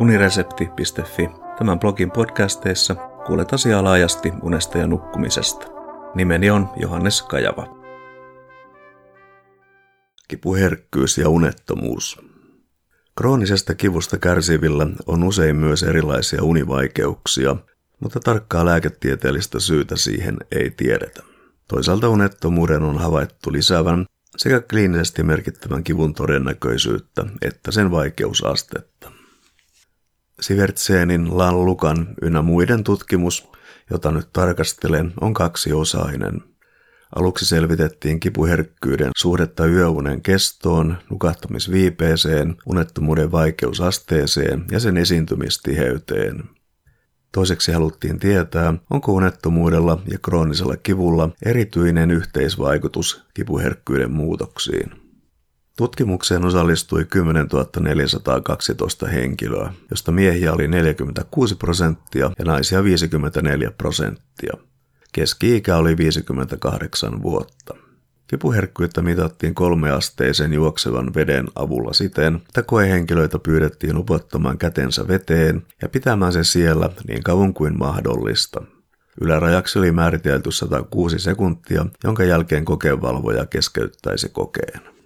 uniresepti.fi. 0.00 1.30
Tämän 1.58 1.78
blogin 1.78 2.10
podcasteissa 2.10 2.94
kuulet 3.26 3.52
asiaa 3.52 3.84
laajasti 3.84 4.32
unesta 4.42 4.78
ja 4.78 4.86
nukkumisesta. 4.86 5.66
Nimeni 6.14 6.50
on 6.50 6.68
Johannes 6.76 7.22
Kajava. 7.22 7.78
Kipuherkkyys 10.28 11.18
ja 11.18 11.28
unettomuus. 11.28 12.20
Kroonisesta 13.16 13.74
kivusta 13.74 14.18
kärsivillä 14.18 14.86
on 15.06 15.24
usein 15.24 15.56
myös 15.56 15.82
erilaisia 15.82 16.42
univaikeuksia, 16.42 17.56
mutta 18.00 18.20
tarkkaa 18.20 18.64
lääketieteellistä 18.64 19.60
syytä 19.60 19.96
siihen 19.96 20.36
ei 20.52 20.70
tiedetä. 20.70 21.22
Toisaalta 21.68 22.08
unettomuuden 22.08 22.82
on 22.82 22.98
havaittu 22.98 23.52
lisäävän 23.52 24.06
sekä 24.36 24.60
kliinisesti 24.60 25.22
merkittävän 25.22 25.84
kivun 25.84 26.14
todennäköisyyttä 26.14 27.24
että 27.42 27.70
sen 27.70 27.90
vaikeusastetta. 27.90 28.97
Sivertseenin, 30.40 31.38
Lallukan 31.38 32.14
ynnä 32.22 32.42
muiden 32.42 32.84
tutkimus, 32.84 33.48
jota 33.90 34.10
nyt 34.10 34.28
tarkastelen, 34.32 35.12
on 35.20 35.34
kaksiosainen. 35.34 36.40
Aluksi 37.14 37.46
selvitettiin 37.46 38.20
kipuherkkyyden 38.20 39.10
suhdetta 39.16 39.66
yöunen 39.66 40.22
kestoon, 40.22 40.96
nukahtamisviipeeseen, 41.10 42.56
unettomuuden 42.66 43.32
vaikeusasteeseen 43.32 44.64
ja 44.70 44.80
sen 44.80 44.96
esiintymistiheyteen. 44.96 46.44
Toiseksi 47.32 47.72
haluttiin 47.72 48.18
tietää, 48.18 48.74
onko 48.90 49.12
unettomuudella 49.12 50.02
ja 50.10 50.18
kroonisella 50.18 50.76
kivulla 50.76 51.30
erityinen 51.42 52.10
yhteisvaikutus 52.10 53.24
kipuherkkyyden 53.34 54.12
muutoksiin. 54.12 55.07
Tutkimukseen 55.78 56.44
osallistui 56.44 57.04
10 57.04 57.48
412 57.80 59.06
henkilöä, 59.06 59.72
josta 59.90 60.12
miehiä 60.12 60.52
oli 60.52 60.68
46 60.68 61.54
prosenttia 61.54 62.30
ja 62.38 62.44
naisia 62.44 62.84
54 62.84 63.70
prosenttia. 63.70 64.52
Keski-ikä 65.12 65.76
oli 65.76 65.96
58 65.96 67.22
vuotta. 67.22 67.74
Kipuherkkyyttä 68.26 69.02
mitattiin 69.02 69.54
kolmeasteisen 69.54 70.52
juoksevan 70.52 71.14
veden 71.14 71.48
avulla 71.54 71.92
siten, 71.92 72.34
että 72.34 72.62
koehenkilöitä 72.62 73.38
pyydettiin 73.38 73.96
upottamaan 73.96 74.58
kätensä 74.58 75.08
veteen 75.08 75.66
ja 75.82 75.88
pitämään 75.88 76.32
se 76.32 76.44
siellä 76.44 76.90
niin 77.08 77.22
kauan 77.22 77.54
kuin 77.54 77.78
mahdollista. 77.78 78.62
Ylärajaksi 79.20 79.78
oli 79.78 79.92
määritelty 79.92 80.52
106 80.52 81.18
sekuntia, 81.18 81.86
jonka 82.04 82.24
jälkeen 82.24 82.64
kokevalvoja 82.64 83.46
keskeyttäisi 83.46 84.28
kokeen. 84.28 84.97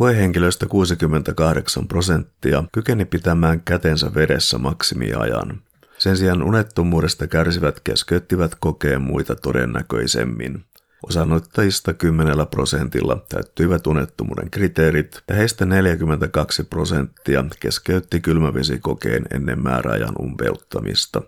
Koehenkilöistä 0.00 0.66
68 0.66 1.88
prosenttia 1.88 2.64
kykeni 2.72 3.04
pitämään 3.04 3.60
kätensä 3.60 4.14
vedessä 4.14 4.58
maksimiajan. 4.58 5.62
Sen 5.98 6.16
sijaan 6.16 6.42
unettomuudesta 6.42 7.26
kärsivät 7.26 7.80
keskeyttivät 7.80 8.56
kokeen 8.60 9.02
muita 9.02 9.34
todennäköisemmin. 9.36 10.64
Osanoittajista 11.08 11.94
10 11.94 12.36
prosentilla 12.50 13.24
täyttyivät 13.28 13.86
unettomuuden 13.86 14.50
kriteerit 14.50 15.22
ja 15.28 15.34
heistä 15.34 15.64
42 15.66 16.64
prosenttia 16.64 17.44
keskeytti 17.60 18.20
kylmävesikokeen 18.20 19.26
ennen 19.30 19.62
määräajan 19.62 20.14
umpeuttamista. 20.20 21.22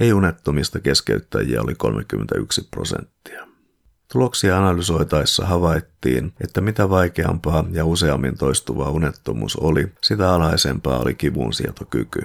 Ei-unettomista 0.00 0.80
keskeyttäjiä 0.80 1.62
oli 1.62 1.74
31 1.74 2.68
prosenttia. 2.70 3.47
Tuloksia 4.12 4.58
analysoitaessa 4.58 5.46
havaittiin, 5.46 6.32
että 6.40 6.60
mitä 6.60 6.90
vaikeampaa 6.90 7.64
ja 7.70 7.84
useammin 7.84 8.38
toistuva 8.38 8.90
unettomuus 8.90 9.56
oli, 9.56 9.92
sitä 10.02 10.34
alhaisempaa 10.34 10.98
oli 10.98 11.14
kivunsietokyky. 11.14 12.20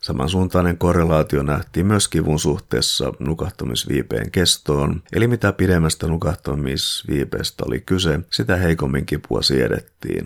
Samansuuntainen 0.00 0.78
korrelaatio 0.78 1.42
nähtiin 1.42 1.86
myös 1.86 2.08
kivun 2.08 2.38
suhteessa 2.38 3.12
nukahtamisviipeen 3.18 4.30
kestoon, 4.30 5.02
eli 5.12 5.28
mitä 5.28 5.52
pidemmästä 5.52 6.06
nukahtamisviipeestä 6.06 7.64
oli 7.66 7.80
kyse, 7.80 8.20
sitä 8.32 8.56
heikommin 8.56 9.06
kipua 9.06 9.42
siedettiin. 9.42 10.24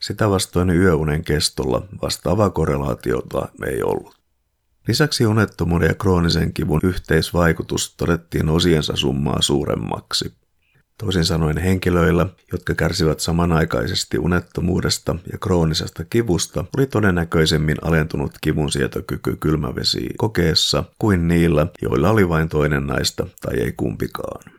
Sitä 0.00 0.30
vastoin 0.30 0.70
yöunen 0.70 1.24
kestolla 1.24 1.86
vastaavaa 2.02 2.50
korrelaatiota 2.50 3.48
ei 3.66 3.82
ollut. 3.82 4.17
Lisäksi 4.88 5.26
unettomuuden 5.26 5.88
ja 5.88 5.94
kroonisen 5.94 6.52
kivun 6.52 6.80
yhteisvaikutus 6.82 7.94
todettiin 7.96 8.48
osiensa 8.48 8.96
summaa 8.96 9.42
suuremmaksi. 9.42 10.32
Toisin 10.98 11.24
sanoen 11.24 11.58
henkilöillä, 11.58 12.26
jotka 12.52 12.74
kärsivät 12.74 13.20
samanaikaisesti 13.20 14.18
unettomuudesta 14.18 15.16
ja 15.32 15.38
kroonisesta 15.38 16.04
kivusta, 16.04 16.64
oli 16.76 16.86
todennäköisemmin 16.86 17.76
alentunut 17.82 18.32
kivunsietokyky 18.40 19.36
kylmävesi 19.40 20.08
kokeessa 20.16 20.84
kuin 20.98 21.28
niillä, 21.28 21.66
joilla 21.82 22.10
oli 22.10 22.28
vain 22.28 22.48
toinen 22.48 22.86
näistä 22.86 23.26
tai 23.40 23.58
ei 23.58 23.72
kumpikaan. 23.72 24.52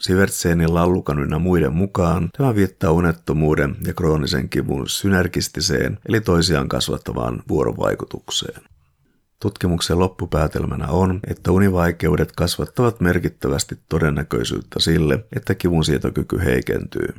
Sivertseenin 0.00 0.74
lallukan 0.74 1.18
ynnä 1.18 1.38
muiden 1.38 1.72
mukaan 1.72 2.28
tämä 2.38 2.54
viittaa 2.54 2.90
unettomuuden 2.90 3.76
ja 3.86 3.94
kroonisen 3.94 4.48
kivun 4.48 4.88
synergistiseen 4.88 5.98
eli 6.08 6.20
toisiaan 6.20 6.68
kasvattavaan 6.68 7.42
vuorovaikutukseen. 7.48 8.71
Tutkimuksen 9.42 9.98
loppupäätelmänä 9.98 10.86
on, 10.86 11.20
että 11.26 11.52
univaikeudet 11.52 12.32
kasvattavat 12.36 13.00
merkittävästi 13.00 13.78
todennäköisyyttä 13.88 14.80
sille, 14.80 15.24
että 15.36 15.54
kivunsietokyky 15.54 16.38
heikentyy. 16.44 17.14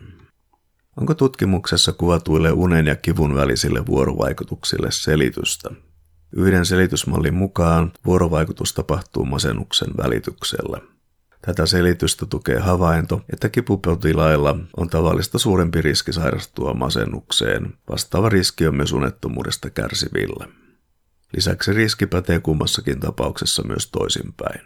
Onko 0.98 1.14
tutkimuksessa 1.14 1.92
kuvatuille 1.92 2.52
unen 2.52 2.88
ja 2.88 2.96
kivun 2.96 3.36
välisille 3.36 3.86
vuorovaikutuksille 3.86 4.88
selitystä? 4.92 5.70
Yhden 6.36 6.66
selitysmallin 6.66 7.34
mukaan 7.34 7.92
vuorovaikutus 8.06 8.74
tapahtuu 8.74 9.26
masennuksen 9.26 9.90
välityksellä. 9.98 10.78
Tätä 11.42 11.66
selitystä 11.66 12.26
tukee 12.26 12.60
havainto, 12.60 13.22
että 13.34 13.50
kipupotilailla 13.50 14.58
on 14.78 14.90
tavallista 14.90 15.40
suurempi 15.40 15.82
riski 15.82 16.14
sairastua 16.14 16.74
masennukseen. 16.74 17.74
Vastaava 17.90 18.30
riski 18.30 18.68
on 18.68 18.76
myös 18.76 18.94
unettomuudesta 18.94 19.70
kärsivillä. 19.70 20.63
Lisäksi 21.36 21.74
riski 21.74 22.06
pätee 22.06 22.40
kummassakin 22.40 23.00
tapauksessa 23.00 23.64
myös 23.64 23.92
toisinpäin. 23.92 24.62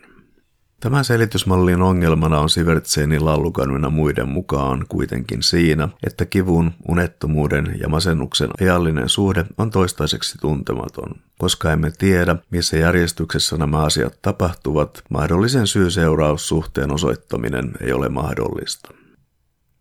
Tämän 0.79 1.05
selitysmallin 1.05 1.81
ongelmana 1.81 2.39
on 2.39 2.49
Sivertsenin 2.49 3.25
lallukan 3.25 3.93
muiden 3.93 4.29
mukaan 4.29 4.85
kuitenkin 4.89 5.43
siinä, 5.43 5.89
että 6.07 6.25
kivun, 6.25 6.71
unettomuuden 6.89 7.75
ja 7.79 7.89
masennuksen 7.89 8.49
ajallinen 8.61 9.09
suhde 9.09 9.45
on 9.57 9.71
toistaiseksi 9.71 10.37
tuntematon. 10.37 11.15
Koska 11.37 11.71
emme 11.71 11.91
tiedä, 11.97 12.35
missä 12.49 12.77
järjestyksessä 12.77 13.57
nämä 13.57 13.83
asiat 13.83 14.19
tapahtuvat, 14.21 15.03
mahdollisen 15.09 15.67
syy-seuraussuhteen 15.67 16.93
osoittaminen 16.93 17.71
ei 17.81 17.93
ole 17.93 18.09
mahdollista. 18.09 18.89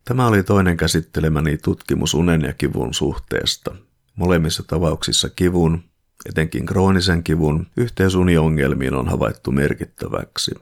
Tämä 0.04 0.26
oli 0.26 0.42
toinen 0.42 0.76
käsittelemäni 0.76 1.58
tutkimus 1.58 2.14
unen 2.14 2.42
ja 2.42 2.52
kivun 2.52 2.94
suhteesta. 2.94 3.74
Molemmissa 4.16 4.62
tapauksissa 4.66 5.28
kivun, 5.28 5.84
Etenkin 6.24 6.66
kroonisen 6.66 7.22
kivun 7.22 7.66
yhteys 7.76 8.14
uniongelmiin 8.14 8.94
on 8.94 9.08
havaittu 9.08 9.52
merkittäväksi. 9.52 10.54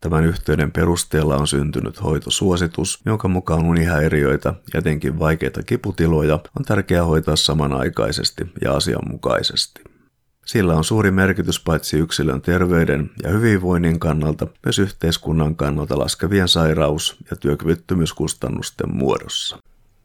Tämän 0.00 0.24
yhteyden 0.24 0.72
perusteella 0.72 1.36
on 1.36 1.46
syntynyt 1.46 2.02
hoitosuositus, 2.02 3.00
jonka 3.04 3.28
mukaan 3.28 3.66
unihäiriöitä 3.66 4.54
ja 4.74 4.78
etenkin 4.78 5.18
vaikeita 5.18 5.62
kiputiloja 5.62 6.34
on 6.34 6.64
tärkeää 6.64 7.04
hoitaa 7.04 7.36
samanaikaisesti 7.36 8.44
ja 8.62 8.76
asianmukaisesti. 8.76 9.80
Sillä 10.46 10.76
on 10.76 10.84
suuri 10.84 11.10
merkitys 11.10 11.60
paitsi 11.60 11.98
yksilön 11.98 12.42
terveyden 12.42 13.10
ja 13.22 13.30
hyvinvoinnin 13.30 14.00
kannalta, 14.00 14.46
myös 14.64 14.78
yhteiskunnan 14.78 15.56
kannalta 15.56 15.98
laskevien 15.98 16.48
sairaus- 16.48 17.16
ja 17.30 17.36
työkyvyttömyyskustannusten 17.36 18.96
muodossa. 18.96 19.58